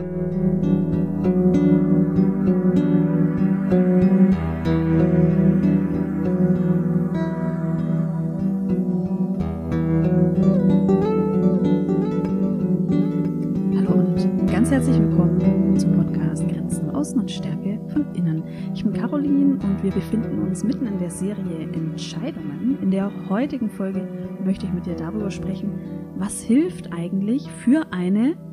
[0.00, 0.06] Hallo
[13.92, 18.42] und ganz herzlich willkommen zum Podcast Grenzen Außen und Stärke von Innen.
[18.72, 22.78] Ich bin Caroline und wir befinden uns mitten in der Serie Entscheidungen.
[22.80, 24.08] In der heutigen Folge
[24.42, 25.74] möchte ich mit dir darüber sprechen,
[26.16, 28.49] was hilft eigentlich für eine, in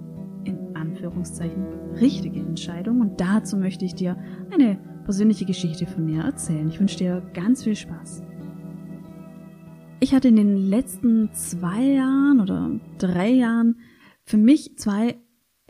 [1.07, 1.65] Anführungszeichen,
[1.99, 2.99] richtige Entscheidung.
[2.99, 4.17] Und dazu möchte ich dir
[4.52, 6.67] eine persönliche Geschichte von mir erzählen.
[6.67, 8.23] Ich wünsche dir ganz viel Spaß.
[9.99, 13.79] Ich hatte in den letzten zwei Jahren oder drei Jahren
[14.23, 15.17] für mich zwei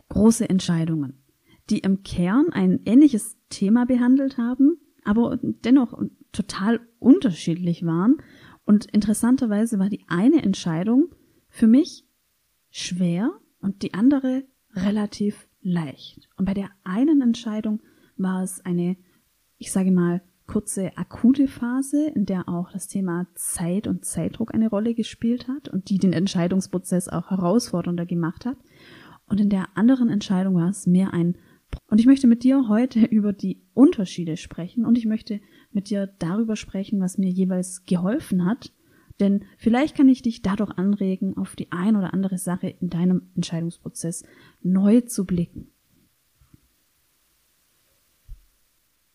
[0.08, 1.22] große Entscheidungen,
[1.70, 5.98] die im Kern ein ähnliches Thema behandelt haben, aber dennoch
[6.32, 8.16] total unterschiedlich waren.
[8.64, 11.14] Und interessanterweise war die eine Entscheidung
[11.48, 12.04] für mich
[12.70, 14.44] schwer und die andere
[14.84, 16.28] relativ leicht.
[16.36, 17.80] Und bei der einen Entscheidung
[18.16, 18.96] war es eine,
[19.58, 24.70] ich sage mal, kurze akute Phase, in der auch das Thema Zeit und Zeitdruck eine
[24.70, 28.56] Rolle gespielt hat und die den Entscheidungsprozess auch herausfordernder gemacht hat.
[29.26, 31.36] Und in der anderen Entscheidung war es mehr ein
[31.90, 36.06] und ich möchte mit dir heute über die Unterschiede sprechen und ich möchte mit dir
[36.18, 38.72] darüber sprechen, was mir jeweils geholfen hat,
[39.20, 43.30] denn vielleicht kann ich dich dadurch anregen, auf die ein oder andere Sache in deinem
[43.34, 44.24] Entscheidungsprozess
[44.62, 45.68] neu zu blicken.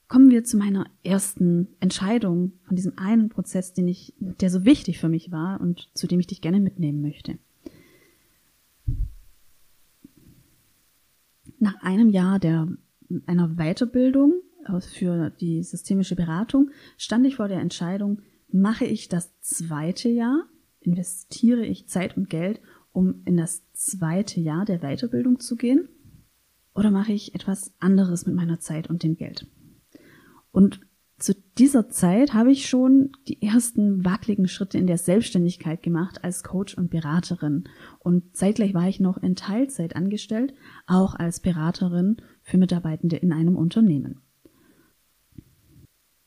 [0.08, 5.00] Kommen wir zu meiner ersten Entscheidung von diesem einen Prozess, den ich, der so wichtig
[5.00, 7.40] für mich war und zu dem ich dich gerne mitnehmen möchte.
[11.58, 12.68] Nach einem Jahr der,
[13.26, 14.34] einer Weiterbildung
[14.82, 18.22] für die systemische Beratung stand ich vor der Entscheidung,
[18.52, 20.46] mache ich das zweite Jahr,
[20.80, 22.62] investiere ich Zeit und Geld,
[22.94, 25.90] um in das zweite Jahr der Weiterbildung zu gehen,
[26.74, 29.48] oder mache ich etwas anderes mit meiner Zeit und dem Geld?
[30.52, 30.80] Und
[31.20, 36.44] zu dieser Zeit habe ich schon die ersten wackeligen Schritte in der Selbstständigkeit gemacht als
[36.44, 37.66] Coach und Beraterin.
[38.00, 40.54] Und zeitgleich war ich noch in Teilzeit angestellt,
[40.88, 44.23] auch als Beraterin für Mitarbeitende in einem Unternehmen.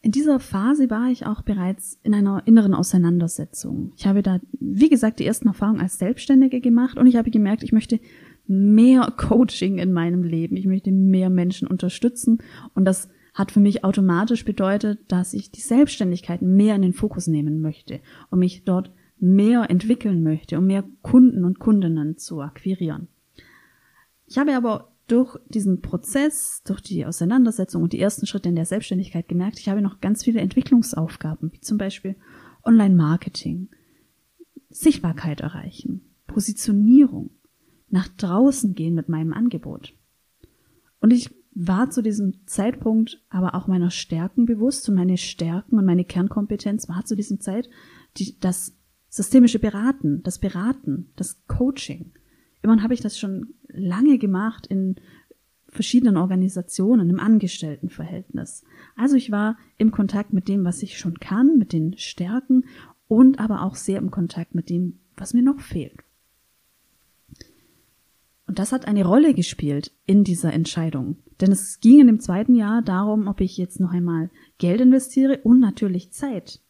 [0.06, 3.93] In dieser Phase war ich auch bereits in einer inneren Auseinandersetzung.
[3.97, 7.65] Ich habe da, wie gesagt, die ersten Erfahrungen als Selbstständige gemacht und ich habe gemerkt,
[7.65, 7.99] ich möchte
[8.47, 10.56] mehr Coaching in meinem Leben.
[10.56, 12.39] Ich möchte mehr Menschen unterstützen
[12.72, 17.27] und das hat für mich automatisch bedeutet, dass ich die Selbstständigkeit mehr in den Fokus
[17.27, 17.99] nehmen möchte
[18.31, 23.09] und mich dort mehr entwickeln möchte, um mehr Kunden und Kundinnen zu akquirieren.
[24.28, 28.67] Ich habe aber durch diesen Prozess, durch die Auseinandersetzung und die ersten Schritte in der
[28.67, 32.17] Selbstständigkeit gemerkt, ich habe noch ganz viele Entwicklungsaufgaben, wie zum Beispiel
[32.65, 33.69] Online-Marketing,
[34.69, 37.31] Sichtbarkeit erreichen, Positionierung,
[37.89, 39.94] nach draußen gehen mit meinem Angebot.
[41.00, 45.87] Und ich war zu diesem Zeitpunkt aber auch meiner Stärken bewusst und meine Stärken und
[45.87, 47.71] meine Kernkompetenz war zu diesem Zeit
[48.19, 48.77] die, das
[49.09, 52.12] systemische Beraten, das Beraten, das Coaching.
[52.66, 54.97] Immerhin habe ich das schon lange gemacht in
[55.69, 58.65] verschiedenen Organisationen im Angestelltenverhältnis.
[58.97, 62.65] Also ich war im Kontakt mit dem, was ich schon kann, mit den Stärken
[63.06, 66.03] und aber auch sehr im Kontakt mit dem, was mir noch fehlt.
[68.49, 71.19] Und das hat eine Rolle gespielt in dieser Entscheidung.
[71.41, 74.28] Denn es ging in dem zweiten Jahr darum, ob ich jetzt noch einmal
[74.59, 76.60] Geld investiere und natürlich Zeit.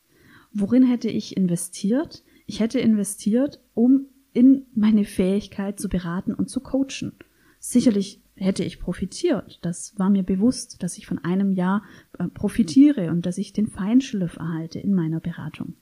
[0.53, 2.23] Worin hätte ich investiert?
[2.45, 7.13] Ich hätte investiert, um in meine Fähigkeit zu beraten und zu coachen.
[7.59, 9.59] Sicherlich hätte ich profitiert.
[9.63, 11.83] Das war mir bewusst, dass ich von einem Jahr
[12.19, 15.75] äh, profitiere und dass ich den Feinschliff erhalte in meiner Beratung.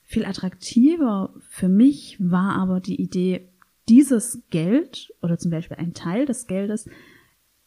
[0.00, 3.52] Viel attraktiver für mich war aber die Idee,
[3.86, 6.88] dieses Geld oder zum Beispiel ein Teil des Geldes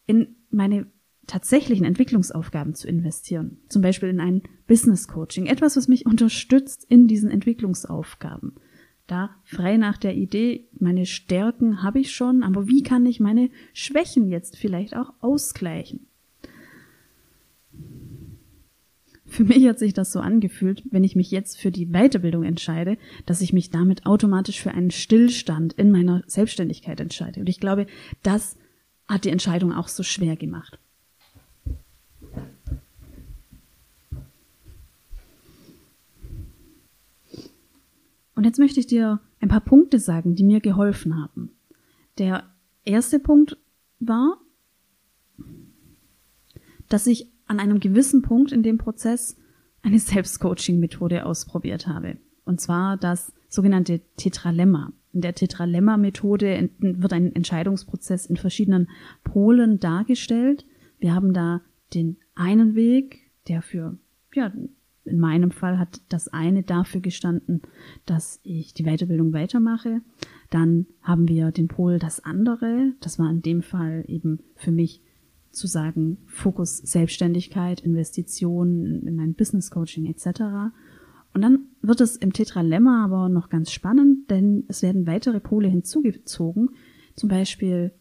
[0.08, 0.88] in meine
[1.28, 3.60] tatsächlichen Entwicklungsaufgaben zu investieren.
[3.70, 5.46] Zum Beispiel in ein Business Coaching.
[5.46, 8.56] Etwas, was mich unterstützt in diesen Entwicklungsaufgaben.
[9.08, 13.50] Da frei nach der Idee, meine Stärken habe ich schon, aber wie kann ich meine
[13.74, 16.08] Schwächen jetzt vielleicht auch ausgleichen?
[19.26, 22.98] Für mich hat sich das so angefühlt, wenn ich mich jetzt für die Weiterbildung entscheide,
[23.26, 27.42] dass ich mich damit automatisch für einen Stillstand in meiner Selbstständigkeit entscheide.
[27.42, 27.88] Und ich glaube,
[28.24, 28.58] das
[29.08, 30.80] hat die Entscheidung auch so schwer gemacht.
[38.38, 41.58] Und jetzt möchte ich dir ein paar Punkte sagen, die mir geholfen haben.
[42.20, 42.44] Der
[42.86, 43.58] erste Punkt
[44.00, 44.38] war,
[46.88, 49.38] dass ich an einem gewissen Punkt in dem Prozess
[49.82, 52.18] eine Selbstcoaching-Methode ausprobiert habe.
[52.46, 54.94] Und zwar das sogenannte Tetralemma.
[55.14, 58.88] In der Tetralemma-Methode wird ein Entscheidungsprozess in verschiedenen
[59.24, 60.64] Polen dargestellt.
[61.00, 61.62] Wir haben da
[61.96, 63.98] den einen Weg, der für,
[64.36, 64.54] ja,
[65.08, 67.62] in meinem Fall hat das eine dafür gestanden,
[68.06, 70.02] dass ich die Weiterbildung weitermache.
[70.50, 72.94] Dann haben wir den Pol das andere.
[73.02, 75.02] Das war in dem Fall eben für mich
[75.52, 80.42] zu sagen, Fokus Selbstständigkeit, Investitionen in mein Business Coaching etc.
[81.34, 85.68] Und dann wird es im Tetralemma aber noch ganz spannend, denn es werden weitere Pole
[85.68, 86.70] hinzugezogen,
[87.16, 87.92] zum Beispiel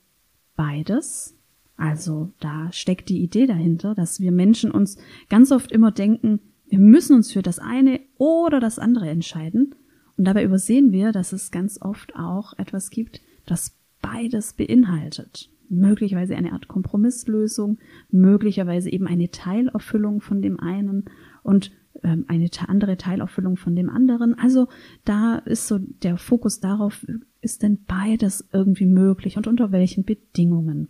[0.54, 1.36] beides.
[1.76, 4.96] Also da steckt die Idee dahinter, dass wir Menschen uns
[5.28, 9.74] ganz oft immer denken, wir müssen uns für das eine oder das andere entscheiden.
[10.16, 15.50] Und dabei übersehen wir, dass es ganz oft auch etwas gibt, das beides beinhaltet.
[15.68, 17.78] Möglicherweise eine Art Kompromisslösung,
[18.10, 21.04] möglicherweise eben eine Teilerfüllung von dem einen
[21.42, 21.72] und
[22.02, 24.38] ähm, eine andere Teilerfüllung von dem anderen.
[24.38, 24.68] Also
[25.04, 27.04] da ist so der Fokus darauf,
[27.40, 30.88] ist denn beides irgendwie möglich und unter welchen Bedingungen.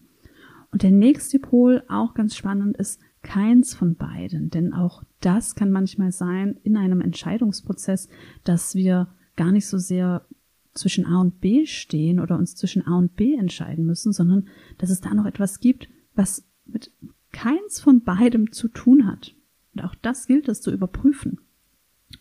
[0.71, 4.51] Und der nächste Pol, auch ganz spannend, ist keins von beiden.
[4.51, 8.09] Denn auch das kann manchmal sein in einem Entscheidungsprozess,
[8.45, 10.25] dass wir gar nicht so sehr
[10.75, 14.47] zwischen A und B stehen oder uns zwischen A und B entscheiden müssen, sondern
[14.79, 16.93] dass es da noch etwas gibt, was mit
[17.33, 19.35] keins von beidem zu tun hat.
[19.75, 21.41] Und auch das gilt es zu überprüfen.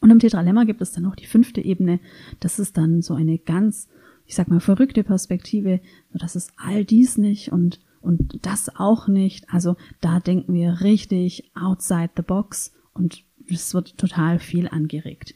[0.02, 2.00] Und im Tetralemma gibt es dann noch die fünfte Ebene.
[2.40, 3.88] Das ist dann so eine ganz,
[4.25, 5.80] ich sag mal, verrückte Perspektive.
[6.13, 9.50] Das ist all dies nicht und und das auch nicht.
[9.54, 15.36] Also da denken wir richtig outside the box und es wird total viel angeregt.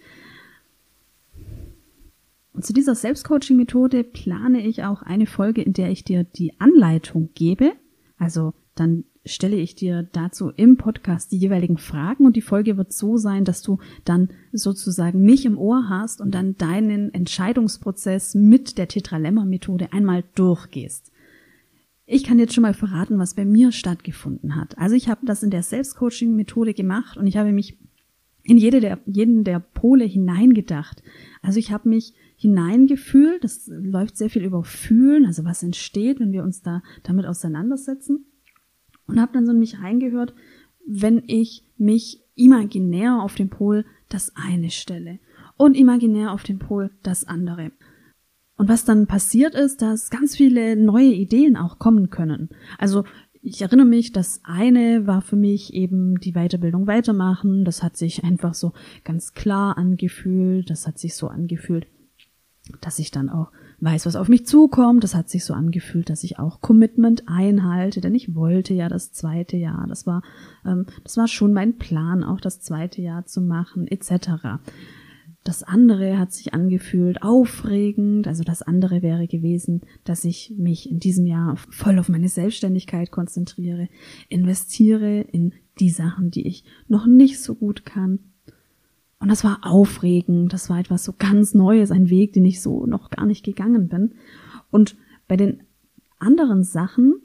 [2.54, 7.30] Und zu dieser Selbstcoaching-Methode plane ich auch eine Folge, in der ich dir die Anleitung
[7.34, 7.74] gebe.
[8.18, 12.94] Also dann stelle ich dir dazu im Podcast die jeweiligen Fragen und die Folge wird
[12.94, 18.78] so sein, dass du dann sozusagen mich im Ohr hast und dann deinen Entscheidungsprozess mit
[18.78, 21.12] der Tetralemma-Methode einmal durchgehst.
[22.12, 24.76] Ich kann jetzt schon mal verraten, was bei mir stattgefunden hat.
[24.80, 27.78] Also ich habe das in der Selbstcoaching-Methode gemacht und ich habe mich
[28.42, 31.04] in jede der, jeden der Pole hineingedacht.
[31.44, 36.32] Also ich habe mich hineingefühlt, das läuft sehr viel über Fühlen, also was entsteht, wenn
[36.32, 38.26] wir uns da damit auseinandersetzen.
[39.06, 40.34] Und habe dann so in mich reingehört,
[40.88, 45.20] wenn ich mich imaginär auf dem Pol das eine stelle
[45.58, 47.72] und imaginär auf dem Pol das andere.
[48.60, 52.50] Und was dann passiert ist, dass ganz viele neue Ideen auch kommen können.
[52.78, 53.06] Also
[53.42, 57.64] ich erinnere mich, das eine war für mich eben die Weiterbildung weitermachen.
[57.64, 58.74] Das hat sich einfach so
[59.06, 60.70] ganz klar angefühlt.
[60.70, 61.88] Das hat sich so angefühlt,
[62.82, 65.06] dass ich dann auch weiß, was auf mich zukommt.
[65.06, 69.14] Das hat sich so angefühlt, dass ich auch Commitment einhalte, denn ich wollte ja das
[69.14, 69.88] zweite Jahr.
[69.88, 70.22] Das war,
[70.66, 74.60] ähm, das war schon mein Plan, auch das zweite Jahr zu machen, etc.
[75.44, 78.28] Das andere hat sich angefühlt aufregend.
[78.28, 83.10] Also das andere wäre gewesen, dass ich mich in diesem Jahr voll auf meine Selbstständigkeit
[83.10, 83.88] konzentriere,
[84.28, 88.20] investiere in die Sachen, die ich noch nicht so gut kann.
[89.20, 90.52] Und das war aufregend.
[90.52, 93.88] Das war etwas so ganz Neues, ein Weg, den ich so noch gar nicht gegangen
[93.88, 94.16] bin.
[94.72, 94.98] Und
[95.28, 95.64] bei den
[96.20, 97.16] anderen Sachen,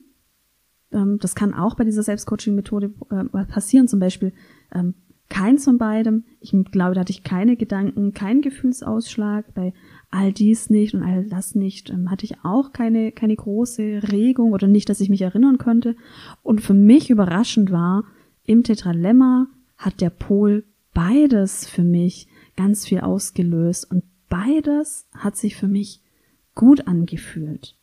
[0.93, 4.33] ähm, das kann auch bei dieser Selbstcoaching-Methode äh, passieren, zum Beispiel
[4.73, 4.95] ähm,
[5.29, 6.25] Keins von beidem.
[6.41, 9.55] Ich glaube, da hatte ich keine Gedanken, keinen Gefühlsausschlag.
[9.55, 9.73] Bei
[10.11, 14.53] all dies nicht und all das nicht ähm, hatte ich auch keine, keine große Regung
[14.53, 15.97] oder nicht, dass ich mich erinnern könnte.
[16.43, 18.05] Und für mich überraschend war,
[18.45, 25.57] im Tetralemma hat der Pol beides für mich ganz viel ausgelöst und beides hat sich
[25.57, 26.01] für mich
[26.55, 27.77] gut angefühlt.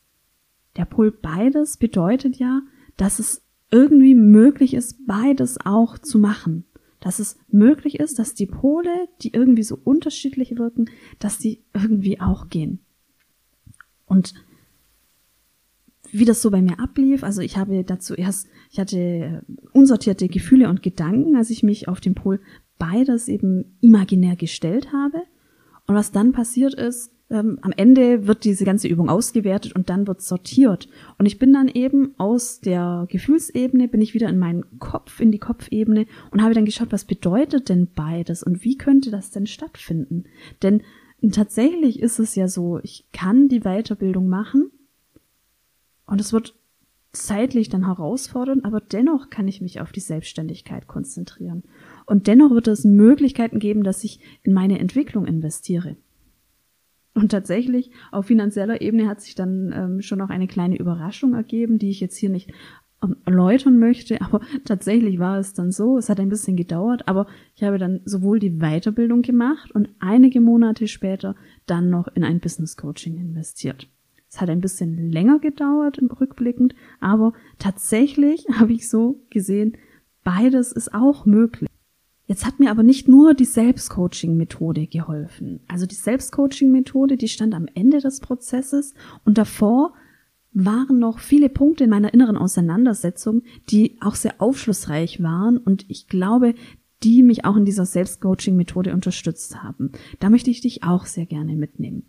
[0.78, 2.62] Der Pol beides bedeutet ja,
[2.96, 6.66] dass es irgendwie möglich ist, beides auch zu machen
[7.02, 10.90] dass es möglich ist, dass die Pole, die irgendwie so unterschiedlich wirken,
[11.20, 12.80] dass die irgendwie auch gehen.
[14.06, 14.34] Und
[16.12, 19.44] wie das so bei mir ablief, also ich habe dazu erst, ich hatte
[19.74, 22.40] unsortierte Gefühle und Gedanken, als ich mich auf den Pol
[22.78, 25.24] beides eben imaginär gestellt habe.
[25.88, 30.06] Und was dann passiert ist, ähm, am Ende wird diese ganze Übung ausgewertet und dann
[30.06, 30.90] wird sortiert.
[31.18, 35.32] Und ich bin dann eben aus der Gefühlsebene, bin ich wieder in meinen Kopf, in
[35.32, 39.48] die Kopfebene und habe dann geschaut, was bedeutet denn beides und wie könnte das denn
[39.48, 40.26] stattfinden?
[40.62, 40.82] Denn
[41.32, 44.70] tatsächlich ist es ja so, ich kann die Weiterbildung machen
[46.06, 46.56] und es wird
[47.14, 51.64] zeitlich dann herausfordernd, aber dennoch kann ich mich auf die Selbstständigkeit konzentrieren.
[52.06, 55.96] Und dennoch wird es Möglichkeiten geben, dass ich in meine Entwicklung investiere.
[57.14, 61.78] Und tatsächlich, auf finanzieller Ebene hat sich dann ähm, schon noch eine kleine Überraschung ergeben,
[61.78, 62.52] die ich jetzt hier nicht
[63.04, 67.28] ähm, erläutern möchte, aber tatsächlich war es dann so, es hat ein bisschen gedauert, aber
[67.56, 72.40] ich habe dann sowohl die Weiterbildung gemacht und einige Monate später dann noch in ein
[72.40, 73.90] Business Coaching investiert.
[74.30, 79.78] Es hat ein bisschen länger gedauert Rückblickend, aber tatsächlich habe ich so gesehen,
[80.24, 81.71] beides ist auch möglich.
[82.32, 85.60] Jetzt hat mir aber nicht nur die Selbstcoaching-Methode geholfen.
[85.68, 88.94] Also die Selbstcoaching-Methode, die stand am Ende des Prozesses
[89.26, 89.92] und davor
[90.54, 96.08] waren noch viele Punkte in meiner inneren Auseinandersetzung, die auch sehr aufschlussreich waren und ich
[96.08, 96.56] glaube,
[97.04, 99.92] die mich auch in dieser Selbstcoaching-Methode unterstützt haben.
[100.22, 102.04] Da möchte ich dich auch sehr gerne mitnehmen.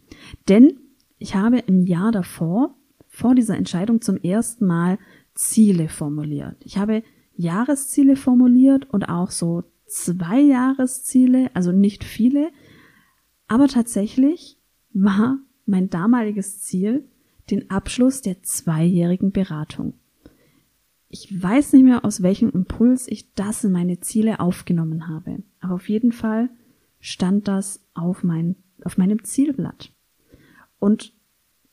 [0.48, 0.74] Denn
[1.18, 2.76] ich habe im Jahr davor,
[3.08, 4.98] vor dieser Entscheidung zum ersten Mal
[5.34, 6.58] Ziele formuliert.
[6.60, 7.02] Ich habe
[7.34, 12.50] Jahresziele formuliert und auch so zwei Jahresziele, also nicht viele,
[13.48, 14.58] aber tatsächlich
[14.92, 17.08] war mein damaliges Ziel
[17.50, 19.94] den Abschluss der zweijährigen Beratung.
[21.08, 25.74] Ich weiß nicht mehr, aus welchem Impuls ich das in meine Ziele aufgenommen habe, aber
[25.74, 26.48] auf jeden Fall
[27.00, 29.92] stand das auf, mein, auf meinem Zielblatt.
[30.78, 31.12] Und,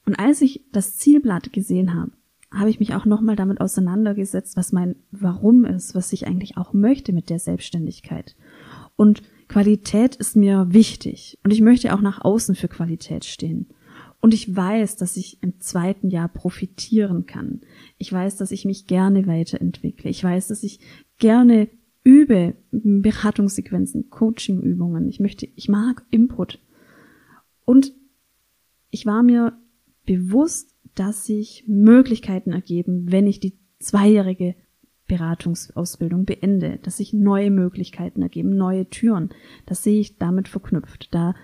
[0.05, 2.11] und als ich das Zielblatt gesehen habe,
[2.51, 6.73] habe ich mich auch nochmal damit auseinandergesetzt, was mein Warum ist, was ich eigentlich auch
[6.73, 8.35] möchte mit der Selbstständigkeit.
[8.95, 13.67] Und Qualität ist mir wichtig und ich möchte auch nach außen für Qualität stehen.
[14.21, 17.61] Und ich weiß, dass ich im zweiten Jahr profitieren kann.
[17.97, 20.09] Ich weiß, dass ich mich gerne weiterentwickle.
[20.09, 20.79] Ich weiß, dass ich
[21.19, 21.69] gerne
[22.03, 25.07] übe Beratungssequenzen, Coachingübungen.
[25.07, 26.59] Ich möchte, ich mag Input.
[27.63, 27.93] Und
[28.89, 29.57] ich war mir
[30.05, 34.55] bewusst, dass sich Möglichkeiten ergeben, wenn ich die zweijährige
[35.07, 39.29] Beratungsausbildung beende, dass sich neue Möglichkeiten ergeben, neue Türen.
[39.65, 41.07] Das sehe ich damit verknüpft.
[41.11, 41.35] Da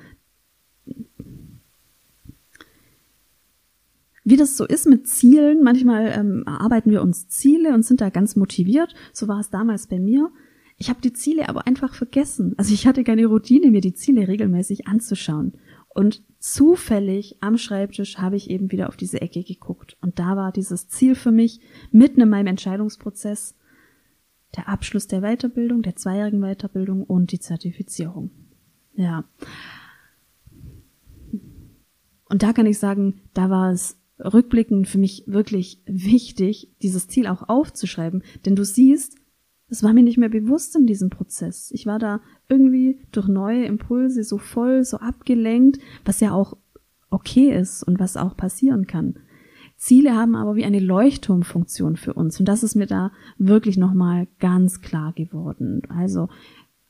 [4.25, 8.09] wie das so ist mit Zielen, manchmal ähm, erarbeiten wir uns Ziele und sind da
[8.09, 8.93] ganz motiviert.
[9.13, 10.31] So war es damals bei mir.
[10.77, 12.53] Ich habe die Ziele aber einfach vergessen.
[12.57, 15.53] Also ich hatte keine Routine, mir die Ziele regelmäßig anzuschauen.
[15.95, 19.95] Und zufällig am Schreibtisch habe ich eben wieder auf diese Ecke geguckt.
[20.01, 23.55] Und da war dieses Ziel für mich mitten in meinem Entscheidungsprozess
[24.57, 28.29] der Abschluss der Weiterbildung, der zweijährigen Weiterbildung und die Zertifizierung.
[28.93, 29.23] Ja.
[32.25, 37.25] Und da kann ich sagen, da war es rückblickend für mich wirklich wichtig, dieses Ziel
[37.25, 38.21] auch aufzuschreiben.
[38.45, 39.15] Denn du siehst,
[39.69, 41.71] das war mir nicht mehr bewusst in diesem Prozess.
[41.71, 46.57] Ich war da irgendwie durch neue Impulse so voll, so abgelenkt, was ja auch
[47.09, 49.15] okay ist und was auch passieren kann.
[49.77, 54.27] Ziele haben aber wie eine Leuchtturmfunktion für uns und das ist mir da wirklich nochmal
[54.39, 55.81] ganz klar geworden.
[55.89, 56.29] Also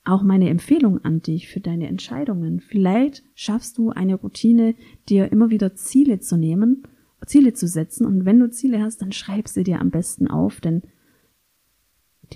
[0.03, 2.59] auch meine Empfehlung an dich für deine Entscheidungen.
[2.59, 4.75] Vielleicht schaffst du eine Routine,
[5.09, 6.83] dir immer wieder Ziele zu nehmen,
[7.25, 10.61] Ziele zu setzen und wenn du Ziele hast, dann schreib sie dir am besten auf,
[10.61, 10.83] denn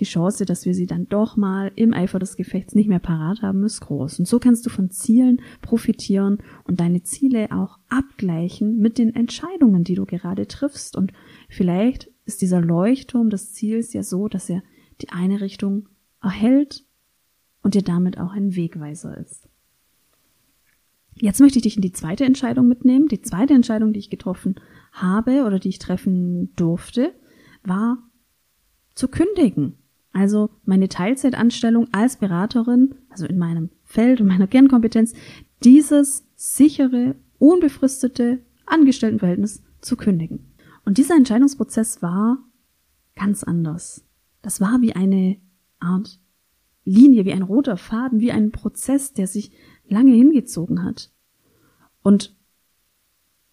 [0.00, 3.42] die Chance, dass wir sie dann doch mal im Eifer des Gefechts nicht mehr parat
[3.42, 4.18] haben, ist groß.
[4.18, 9.84] Und so kannst du von Zielen profitieren und deine Ziele auch abgleichen mit den Entscheidungen,
[9.84, 10.96] die du gerade triffst.
[10.96, 11.12] Und
[11.48, 14.62] vielleicht ist dieser Leuchtturm des Ziels ja so, dass er
[15.00, 15.88] die eine Richtung
[16.22, 16.84] erhält
[17.62, 19.48] und dir damit auch ein Wegweiser ist.
[21.20, 23.08] Jetzt möchte ich dich in die zweite Entscheidung mitnehmen.
[23.08, 24.54] Die zweite Entscheidung, die ich getroffen
[24.92, 27.14] habe oder die ich treffen durfte,
[27.62, 27.98] war
[28.94, 29.79] zu kündigen.
[30.12, 35.14] Also meine Teilzeitanstellung als Beraterin, also in meinem Feld und meiner Kernkompetenz,
[35.62, 40.52] dieses sichere, unbefristete Angestelltenverhältnis zu kündigen.
[40.84, 42.38] Und dieser Entscheidungsprozess war
[43.14, 44.04] ganz anders.
[44.42, 45.36] Das war wie eine
[45.78, 46.20] Art
[46.84, 49.52] Linie, wie ein roter Faden, wie ein Prozess, der sich
[49.88, 51.12] lange hingezogen hat.
[52.02, 52.36] Und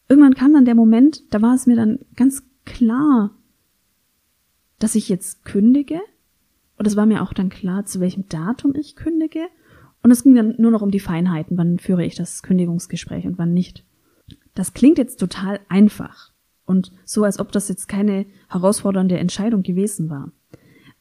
[0.08, 3.36] irgendwann kam dann der Moment, da war es mir dann ganz klar,
[4.80, 6.00] dass ich jetzt kündige.
[6.88, 9.42] Und es war mir auch dann klar, zu welchem Datum ich kündige.
[10.04, 13.38] Und es ging dann nur noch um die Feinheiten, wann führe ich das Kündigungsgespräch und
[13.38, 13.84] wann nicht.
[14.56, 16.32] Das klingt jetzt total einfach
[16.64, 20.32] und so, als ob das jetzt keine herausfordernde Entscheidung gewesen war.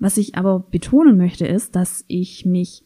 [0.01, 2.85] Was ich aber betonen möchte, ist, dass ich mich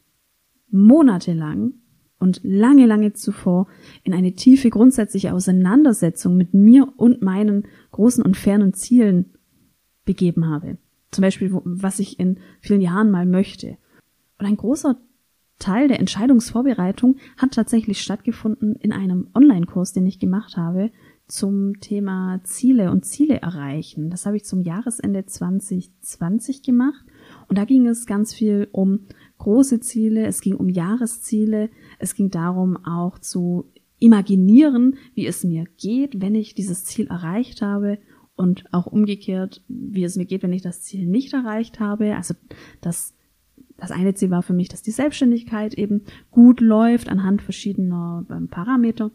[0.68, 1.72] monatelang
[2.18, 3.66] und lange, lange zuvor
[4.02, 9.32] in eine tiefe grundsätzliche Auseinandersetzung mit mir und meinen großen und fernen Zielen
[10.04, 10.76] begeben habe.
[11.10, 13.76] Zum Beispiel, was ich in vielen Jahren mal möchte.
[14.38, 14.96] Und ein großer
[15.58, 20.90] Teil der Entscheidungsvorbereitung hat tatsächlich stattgefunden in einem Online-Kurs, den ich gemacht habe
[21.30, 24.10] zum Thema Ziele und Ziele erreichen.
[24.10, 27.04] Das habe ich zum Jahresende 2020 gemacht.
[27.48, 29.06] Und da ging es ganz viel um
[29.38, 35.66] große Ziele, es ging um Jahresziele, es ging darum auch zu imaginieren, wie es mir
[35.76, 37.98] geht, wenn ich dieses Ziel erreicht habe
[38.40, 42.16] und auch umgekehrt, wie es mir geht, wenn ich das Ziel nicht erreicht habe.
[42.16, 42.34] Also
[42.80, 43.14] das,
[43.76, 48.48] das eine Ziel war für mich, dass die Selbstständigkeit eben gut läuft anhand verschiedener ähm,
[48.48, 49.10] Parameter.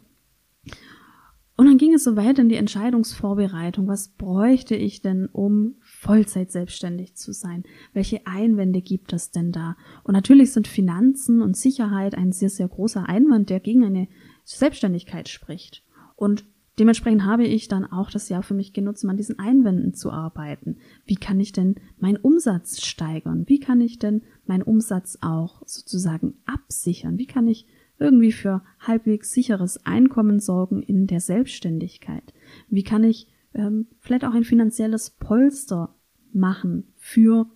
[1.58, 3.88] Und dann ging es so weiter in die Entscheidungsvorbereitung.
[3.88, 7.64] Was bräuchte ich denn, um Vollzeit selbstständig zu sein?
[7.94, 9.76] Welche Einwände gibt es denn da?
[10.04, 14.06] Und natürlich sind Finanzen und Sicherheit ein sehr, sehr großer Einwand, der gegen eine
[14.44, 15.82] Selbstständigkeit spricht.
[16.14, 16.44] Und
[16.78, 20.10] dementsprechend habe ich dann auch das Jahr für mich genutzt, um an diesen Einwänden zu
[20.10, 20.76] arbeiten.
[21.04, 23.44] Wie kann ich denn meinen Umsatz steigern?
[23.46, 27.18] Wie kann ich denn meinen Umsatz auch sozusagen absichern?
[27.18, 27.66] Wie kann ich
[27.98, 32.34] irgendwie für halbwegs sicheres Einkommen sorgen in der Selbstständigkeit?
[32.68, 35.94] Wie kann ich ähm, vielleicht auch ein finanzielles Polster
[36.32, 37.46] machen für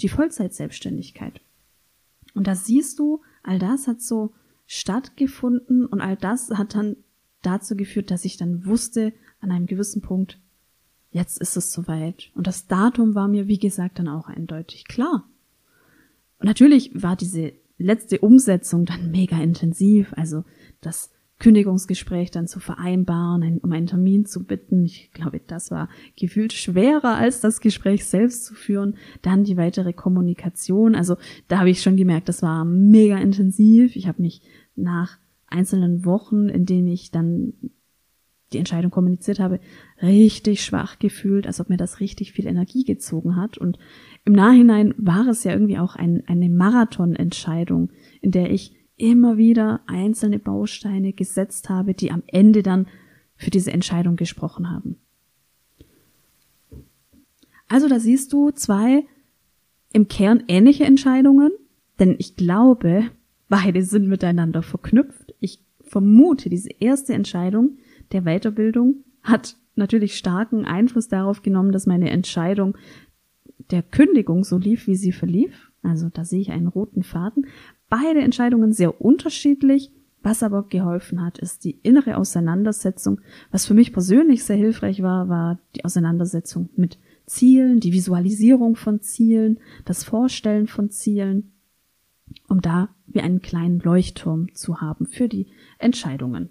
[0.00, 1.40] die Vollzeitselbstständigkeit?
[2.34, 4.34] Und da siehst du, all das hat so
[4.66, 6.96] stattgefunden und all das hat dann
[7.46, 10.40] dazu geführt, dass ich dann wusste, an einem gewissen Punkt,
[11.10, 12.30] jetzt ist es soweit.
[12.34, 15.28] Und das Datum war mir, wie gesagt, dann auch eindeutig klar.
[16.38, 20.12] Und natürlich war diese letzte Umsetzung dann mega intensiv.
[20.16, 20.44] Also
[20.80, 24.84] das Kündigungsgespräch dann zu vereinbaren, um einen Termin zu bitten.
[24.84, 28.96] Ich glaube, das war gefühlt schwerer als das Gespräch selbst zu führen.
[29.22, 30.94] Dann die weitere Kommunikation.
[30.94, 31.16] Also
[31.48, 33.96] da habe ich schon gemerkt, das war mega intensiv.
[33.96, 34.40] Ich habe mich
[34.76, 37.54] nach einzelnen Wochen, in denen ich dann
[38.52, 39.60] die Entscheidung kommuniziert habe,
[40.00, 43.58] richtig schwach gefühlt, als ob mir das richtig viel Energie gezogen hat.
[43.58, 43.78] Und
[44.24, 49.80] im Nachhinein war es ja irgendwie auch ein, eine Marathonentscheidung, in der ich immer wieder
[49.86, 52.86] einzelne Bausteine gesetzt habe, die am Ende dann
[53.36, 54.96] für diese Entscheidung gesprochen haben.
[57.68, 59.04] Also da siehst du zwei
[59.92, 61.50] im Kern ähnliche Entscheidungen,
[61.98, 63.10] denn ich glaube,
[63.48, 65.34] beide sind miteinander verknüpft.
[65.40, 67.78] Ich vermute, diese erste Entscheidung
[68.12, 72.76] der Weiterbildung hat natürlich starken Einfluss darauf genommen, dass meine Entscheidung
[73.70, 75.70] der Kündigung so lief, wie sie verlief.
[75.82, 77.46] Also da sehe ich einen roten Faden.
[77.88, 79.92] Beide Entscheidungen sehr unterschiedlich.
[80.22, 83.20] Was aber geholfen hat, ist die innere Auseinandersetzung.
[83.52, 89.00] Was für mich persönlich sehr hilfreich war, war die Auseinandersetzung mit Zielen, die Visualisierung von
[89.00, 91.52] Zielen, das Vorstellen von Zielen,
[92.48, 96.50] um da wie einen kleinen Leuchtturm zu haben für die Entscheidungen.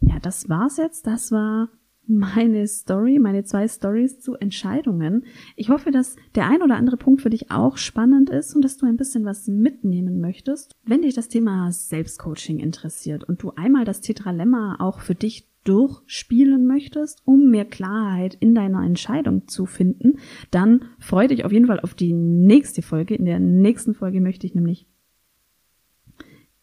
[0.00, 1.06] Ja, das war's jetzt.
[1.06, 1.68] Das war
[2.08, 5.26] meine Story, meine zwei Stories zu Entscheidungen.
[5.56, 8.78] Ich hoffe, dass der ein oder andere Punkt für dich auch spannend ist und dass
[8.78, 10.74] du ein bisschen was mitnehmen möchtest.
[10.84, 16.66] Wenn dich das Thema Selbstcoaching interessiert und du einmal das Tetralemma auch für dich durchspielen
[16.66, 20.18] möchtest, um mehr Klarheit in deiner Entscheidung zu finden,
[20.50, 23.14] dann freue dich auf jeden Fall auf die nächste Folge.
[23.14, 24.86] In der nächsten Folge möchte ich nämlich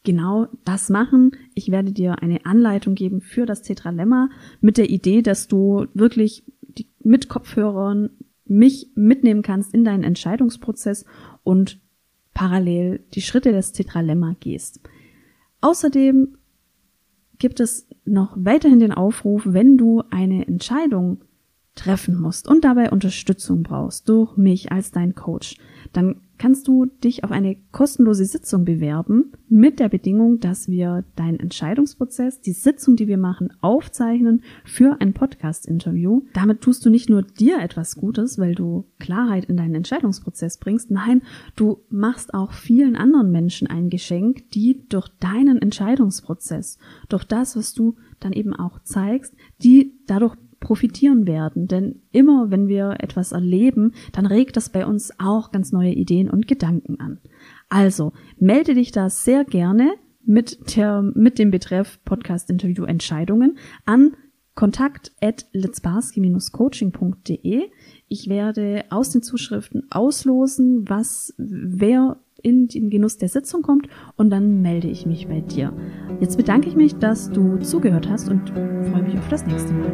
[0.03, 1.31] genau das machen.
[1.53, 4.29] Ich werde dir eine Anleitung geben für das Tetralemma
[4.61, 6.43] mit der Idee, dass du wirklich
[7.03, 8.11] mit Kopfhörern
[8.45, 11.05] mich mitnehmen kannst in deinen Entscheidungsprozess
[11.43, 11.81] und
[12.33, 14.81] parallel die Schritte des Tetralemma gehst.
[15.61, 16.37] Außerdem
[17.39, 21.21] gibt es noch weiterhin den Aufruf, wenn du eine Entscheidung
[21.75, 25.57] treffen musst und dabei Unterstützung brauchst durch mich als dein Coach,
[25.95, 31.39] dann kannst du dich auf eine kostenlose Sitzung bewerben mit der Bedingung, dass wir deinen
[31.39, 36.23] Entscheidungsprozess, die Sitzung, die wir machen, aufzeichnen für ein Podcast-Interview.
[36.33, 40.91] Damit tust du nicht nur dir etwas Gutes, weil du Klarheit in deinen Entscheidungsprozess bringst.
[40.91, 41.21] Nein,
[41.55, 46.77] du machst auch vielen anderen Menschen ein Geschenk, die durch deinen Entscheidungsprozess,
[47.07, 51.67] durch das, was du dann eben auch zeigst, die dadurch profitieren werden.
[51.67, 56.27] Denn immer wenn wir etwas erleben, dann regt das bei uns auch ganz neue Ideen
[56.27, 57.19] und Gedanken an.
[57.69, 59.93] Also melde dich da sehr gerne
[60.25, 64.17] mit, der, mit dem Betreff Podcast Interview Entscheidungen an
[64.55, 65.45] kontakt at
[66.51, 67.39] coachingde
[68.07, 74.29] Ich werde aus den Zuschriften auslosen, was wer in den Genuss der Sitzung kommt und
[74.29, 75.73] dann melde ich mich bei dir.
[76.19, 79.91] Jetzt bedanke ich mich, dass du zugehört hast und freue mich auf das nächste Mal.